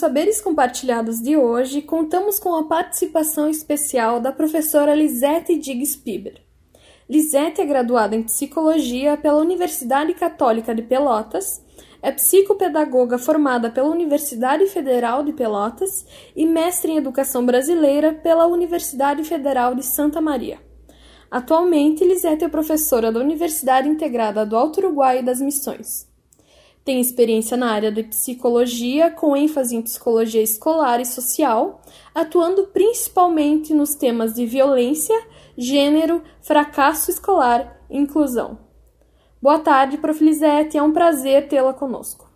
[0.00, 6.40] Saberes Compartilhados de hoje, contamos com a participação especial da professora Lisete Diggs Piber.
[7.06, 11.62] Lisete é graduada em Psicologia pela Universidade Católica de Pelotas,
[12.00, 19.22] é psicopedagoga formada pela Universidade Federal de Pelotas e mestre em Educação Brasileira pela Universidade
[19.22, 20.58] Federal de Santa Maria.
[21.30, 26.09] Atualmente, Lisete é professora da Universidade Integrada do Alto Uruguai e das Missões.
[26.90, 31.80] Tem experiência na área de psicologia, com ênfase em psicologia escolar e social,
[32.12, 35.14] atuando principalmente nos temas de violência,
[35.56, 38.58] gênero, fracasso escolar e inclusão.
[39.40, 40.18] Boa tarde, Prof.
[40.18, 42.28] Lisete, é um prazer tê-la conosco.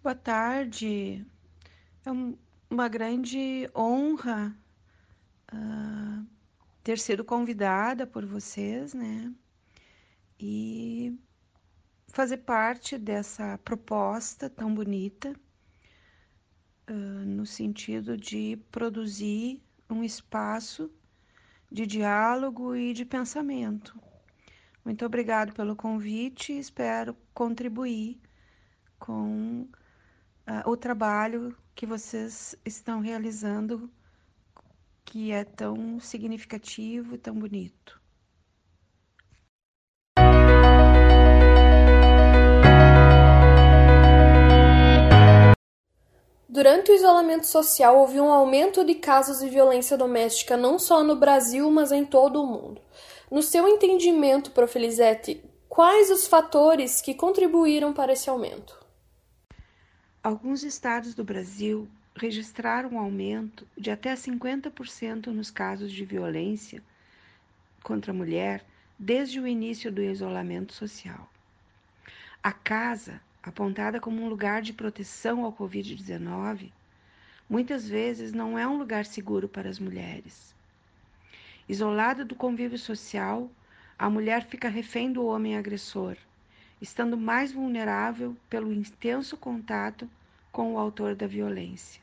[0.00, 1.26] Boa tarde,
[2.06, 2.10] é
[2.70, 4.56] uma grande honra
[5.52, 6.24] uh,
[6.84, 9.34] ter sido convidada por vocês, né?
[10.38, 11.18] E
[12.12, 15.34] fazer parte dessa proposta tão bonita,
[17.24, 20.90] no sentido de produzir um espaço
[21.70, 23.98] de diálogo e de pensamento.
[24.84, 28.18] Muito obrigado pelo convite e espero contribuir
[28.98, 29.68] com
[30.48, 33.90] uh, o trabalho que vocês estão realizando,
[35.04, 37.99] que é tão significativo e tão bonito.
[46.52, 51.14] Durante o isolamento social, houve um aumento de casos de violência doméstica não só no
[51.14, 52.82] Brasil, mas em todo o mundo.
[53.30, 54.76] No seu entendimento, Prof.
[54.76, 58.76] Elisete, quais os fatores que contribuíram para esse aumento?
[60.20, 66.82] Alguns estados do Brasil registraram um aumento de até 50% nos casos de violência
[67.80, 68.64] contra a mulher
[68.98, 71.30] desde o início do isolamento social.
[72.42, 76.70] A casa apontada como um lugar de proteção ao Covid-19,
[77.48, 80.54] muitas vezes não é um lugar seguro para as mulheres.
[81.68, 83.50] Isolada do convívio social,
[83.98, 86.16] a mulher fica refém do homem agressor,
[86.80, 90.08] estando mais vulnerável pelo intenso contato
[90.50, 92.00] com o autor da violência.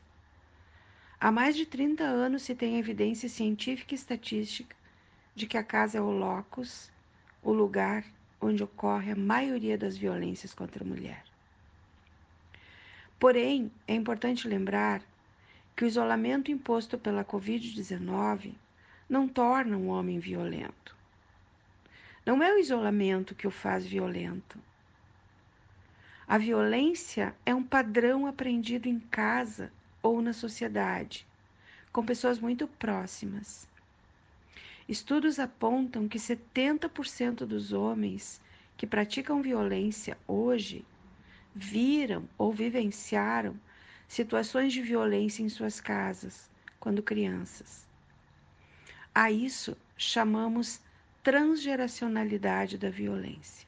[1.20, 4.76] Há mais de 30 anos se tem evidência científica e estatística
[5.34, 6.92] de que a casa é o locus,
[7.42, 8.04] o lugar
[8.40, 11.27] onde ocorre a maioria das violências contra a mulher.
[13.20, 15.02] Porém, é importante lembrar
[15.76, 18.54] que o isolamento imposto pela Covid-19
[19.10, 20.96] não torna um homem violento.
[22.26, 24.60] Não é o isolamento que o faz violento.
[26.28, 29.72] A violência é um padrão aprendido em casa
[30.04, 31.26] ou na sociedade,
[31.92, 33.68] com pessoas muito próximas.
[34.88, 38.42] Estudos apontam que 70% dos homens
[38.76, 40.86] que praticam violência hoje
[41.58, 43.60] viram ou vivenciaram
[44.08, 47.86] situações de violência em suas casas quando crianças.
[49.14, 50.80] A isso chamamos
[51.24, 53.68] transgeracionalidade da violência.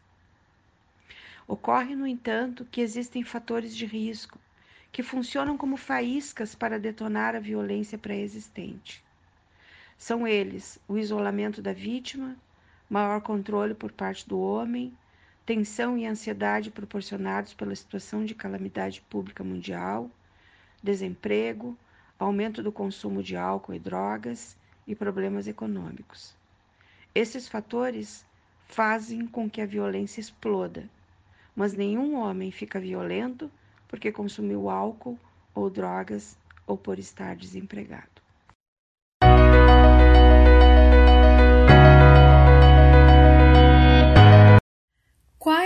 [1.48, 4.40] Ocorre, no entanto, que existem fatores de risco
[4.92, 9.04] que funcionam como faíscas para detonar a violência pré-existente.
[9.98, 12.36] São eles o isolamento da vítima,
[12.88, 14.96] maior controle por parte do homem,
[15.50, 20.08] tensão e ansiedade proporcionados pela situação de calamidade pública mundial,
[20.84, 21.76] desemprego,
[22.20, 24.56] aumento do consumo de álcool e drogas
[24.86, 26.36] e problemas econômicos.
[27.16, 28.24] Esses fatores
[28.68, 30.88] fazem com que a violência exploda,
[31.56, 33.50] mas nenhum homem fica violento
[33.88, 35.18] porque consumiu álcool
[35.56, 38.19] ou drogas ou por estar desempregado.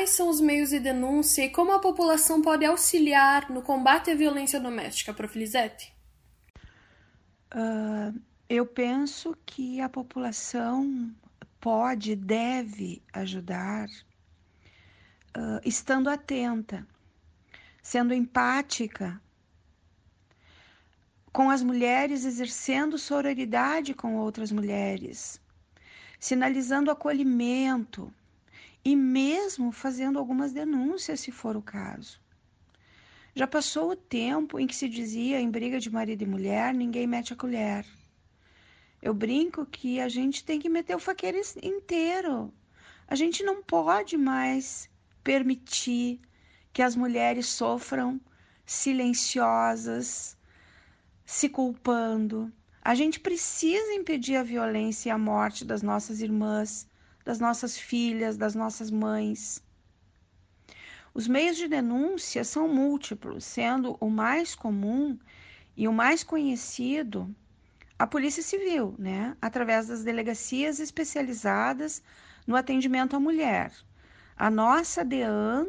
[0.03, 4.15] Quais são os meios de denúncia e como a população pode auxiliar no combate à
[4.15, 5.39] violência doméstica, Prof.
[5.39, 5.95] Lisete?
[7.55, 8.19] Uh,
[8.49, 11.09] eu penso que a população
[11.57, 13.87] pode, deve ajudar
[15.37, 16.85] uh, estando atenta,
[17.81, 19.21] sendo empática
[21.31, 25.39] com as mulheres, exercendo sororidade com outras mulheres,
[26.19, 28.13] sinalizando acolhimento
[28.85, 32.19] e mesmo fazendo algumas denúncias, se for o caso.
[33.35, 37.07] Já passou o tempo em que se dizia em briga de marido e mulher, ninguém
[37.07, 37.85] mete a colher.
[39.01, 42.53] Eu brinco que a gente tem que meter o faqueiro inteiro.
[43.07, 44.89] A gente não pode mais
[45.23, 46.21] permitir
[46.71, 48.19] que as mulheres sofram
[48.65, 50.37] silenciosas,
[51.25, 52.51] se culpando.
[52.81, 56.87] A gente precisa impedir a violência e a morte das nossas irmãs,
[57.23, 59.63] das nossas filhas, das nossas mães.
[61.13, 65.17] Os meios de denúncia são múltiplos, sendo o mais comum
[65.77, 67.33] e o mais conhecido
[67.97, 69.37] a Polícia Civil, né?
[69.41, 72.01] Através das delegacias especializadas
[72.45, 73.71] no atendimento à mulher.
[74.35, 75.67] A nossa DEAN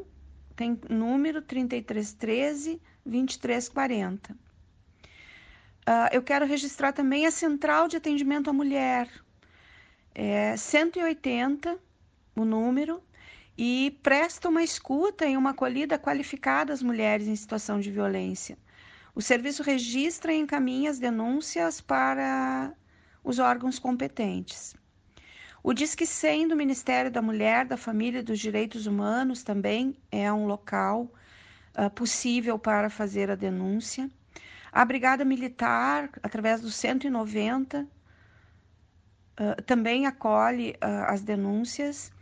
[0.57, 4.33] tem número 3313 2340.
[4.33, 9.09] Uh, eu quero registrar também a Central de Atendimento à Mulher,
[10.14, 11.78] é 180
[12.37, 13.02] o número,
[13.56, 18.58] e presta uma escuta e uma acolhida qualificada às mulheres em situação de violência.
[19.14, 22.72] O serviço registra e encaminha as denúncias para
[23.22, 24.75] os órgãos competentes.
[25.62, 30.31] O Disque 100 do Ministério da Mulher, da Família e dos Direitos Humanos também é
[30.32, 31.11] um local
[31.78, 34.11] uh, possível para fazer a denúncia.
[34.72, 37.87] A Brigada Militar, através do 190,
[39.39, 42.13] uh, também acolhe uh, as denúncias.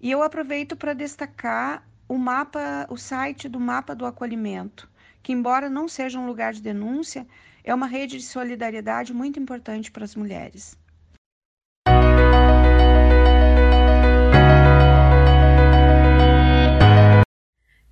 [0.00, 4.88] E eu aproveito para destacar o mapa, o site do Mapa do Acolhimento,
[5.22, 7.26] que embora não seja um lugar de denúncia,
[7.64, 10.76] é uma rede de solidariedade muito importante para as mulheres.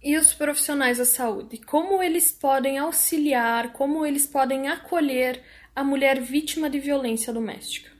[0.03, 5.43] E os profissionais da saúde, como eles podem auxiliar, como eles podem acolher
[5.77, 8.00] a mulher vítima de violência doméstica?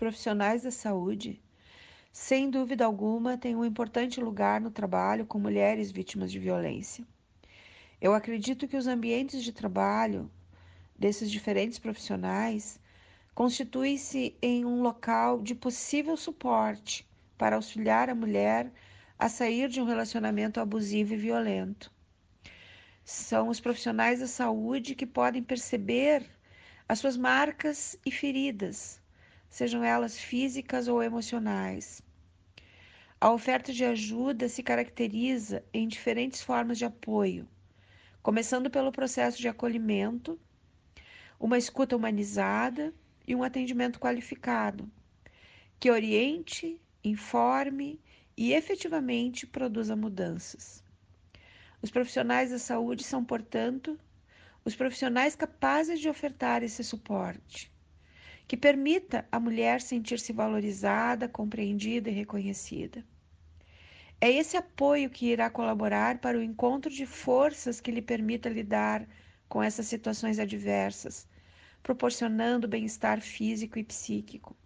[0.00, 1.42] Profissionais da saúde,
[2.10, 7.06] sem dúvida alguma, têm um importante lugar no trabalho com mulheres vítimas de violência.
[8.00, 10.30] Eu acredito que os ambientes de trabalho
[10.98, 12.80] desses diferentes profissionais
[13.34, 17.06] constituem-se em um local de possível suporte
[17.36, 18.72] para auxiliar a mulher
[19.18, 21.92] a sair de um relacionamento abusivo e violento.
[23.04, 26.24] São os profissionais da saúde que podem perceber
[26.88, 28.98] as suas marcas e feridas,
[29.50, 32.00] sejam elas físicas ou emocionais.
[33.20, 37.46] A oferta de ajuda se caracteriza em diferentes formas de apoio,
[38.22, 40.40] começando pelo processo de acolhimento,
[41.38, 42.94] uma escuta humanizada
[43.26, 44.90] e um atendimento qualificado,
[45.78, 48.00] que oriente, informe
[48.36, 50.82] e efetivamente produza mudanças.
[51.82, 53.98] Os profissionais da saúde são, portanto,
[54.64, 57.70] os profissionais capazes de ofertar esse suporte,
[58.50, 63.04] que permita a mulher sentir-se valorizada, compreendida e reconhecida.
[64.20, 69.06] É esse apoio que irá colaborar para o encontro de forças que lhe permita lidar
[69.48, 71.28] com essas situações adversas,
[71.80, 74.56] proporcionando bem-estar físico e psíquico.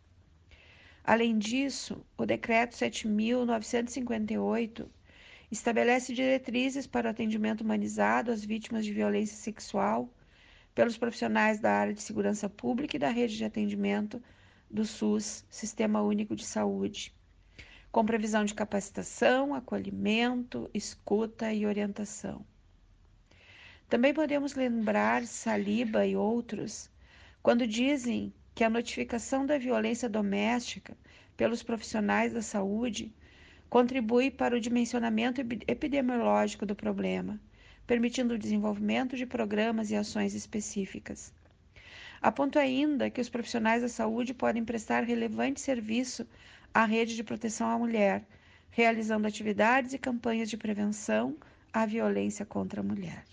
[1.04, 4.86] Além disso, o Decreto 7.958
[5.52, 10.08] estabelece diretrizes para o atendimento humanizado às vítimas de violência sexual
[10.74, 14.22] pelos profissionais da área de segurança pública e da rede de atendimento
[14.70, 17.14] do SUS, Sistema Único de Saúde,
[17.92, 22.44] com previsão de capacitação, acolhimento, escuta e orientação.
[23.88, 26.90] Também podemos lembrar Saliba e outros
[27.40, 30.96] quando dizem que a notificação da violência doméstica
[31.36, 33.12] pelos profissionais da saúde
[33.68, 37.40] contribui para o dimensionamento epidemiológico do problema,
[37.86, 41.32] permitindo o desenvolvimento de programas e ações específicas.
[42.20, 46.26] Aponto ainda que os profissionais da saúde podem prestar relevante serviço
[46.72, 48.24] à rede de proteção à mulher,
[48.70, 51.36] realizando atividades e campanhas de prevenção
[51.72, 53.24] à violência contra a mulher.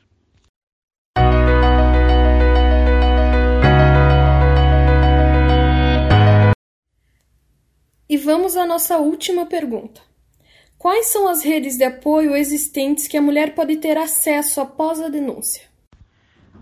[8.10, 10.11] E vamos à nossa última pergunta.
[10.82, 15.10] Quais são as redes de apoio existentes que a mulher pode ter acesso após a
[15.10, 15.70] denúncia?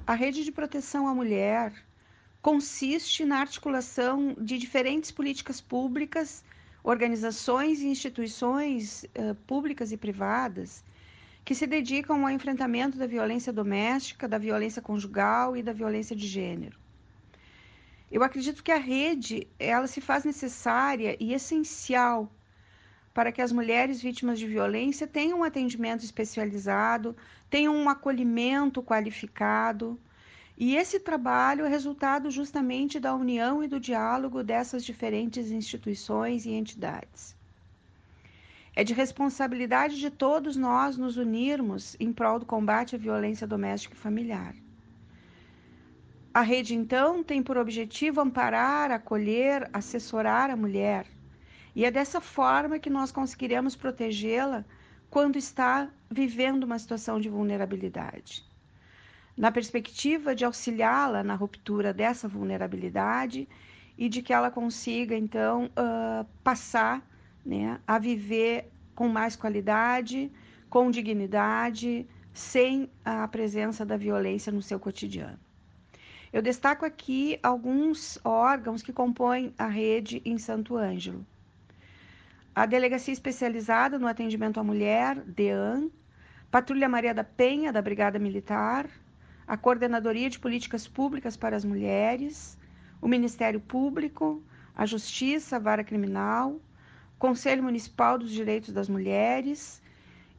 [0.06, 1.72] A rede de proteção à mulher
[2.42, 6.44] consiste na articulação de diferentes políticas públicas,
[6.84, 10.84] organizações e instituições uh, públicas e privadas
[11.46, 16.28] que se dedicam ao enfrentamento da violência doméstica, da violência conjugal e da violência de
[16.28, 16.78] gênero.
[18.12, 22.30] Eu acredito que a rede ela se faz necessária e essencial
[23.14, 27.16] para que as mulheres vítimas de violência tenham um atendimento especializado,
[27.50, 30.00] tenham um acolhimento qualificado.
[30.58, 36.52] E esse trabalho é resultado justamente da união e do diálogo dessas diferentes instituições e
[36.52, 37.36] entidades.
[38.76, 43.96] É de responsabilidade de todos nós nos unirmos em prol do combate à violência doméstica
[43.96, 44.56] e familiar.
[46.34, 51.06] A rede, então, tem por objetivo amparar, acolher, assessorar a mulher.
[51.80, 54.66] E é dessa forma que nós conseguiremos protegê-la
[55.10, 58.44] quando está vivendo uma situação de vulnerabilidade.
[59.38, 63.48] Na perspectiva de auxiliá-la na ruptura dessa vulnerabilidade
[63.98, 67.02] e de que ela consiga, então, uh, passar
[67.46, 70.30] né, a viver com mais qualidade,
[70.70, 75.40] com dignidade, sem a presença da violência no seu cotidiano.
[76.34, 81.26] Eu destaco aqui alguns órgãos que compõem a rede em Santo Ângelo.
[82.60, 85.90] A Delegacia Especializada no Atendimento à Mulher, DEAN,
[86.52, 88.90] Patrulha Maria da Penha, da Brigada Militar,
[89.48, 92.58] a Coordenadoria de Políticas Públicas para as Mulheres,
[93.02, 94.44] o Ministério Público,
[94.76, 96.60] a Justiça, a Vara Criminal,
[97.18, 99.82] Conselho Municipal dos Direitos das Mulheres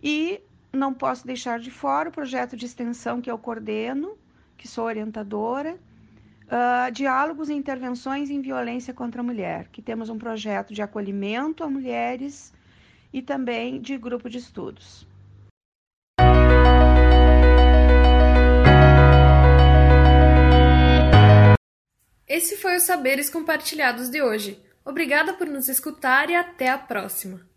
[0.02, 0.42] e
[0.74, 4.18] não posso deixar de fora o projeto de extensão que eu coordeno,
[4.58, 5.78] que sou orientadora,
[6.50, 11.62] uh, diálogos e intervenções em violência contra a mulher, que temos um projeto de acolhimento
[11.62, 12.52] a mulheres
[13.12, 15.06] e também de grupo de estudos.
[22.26, 24.62] Esse foi o Saberes Compartilhados de hoje.
[24.84, 27.49] Obrigada por nos escutar e até a próxima!